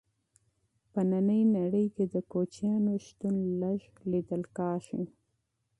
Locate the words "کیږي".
4.57-5.03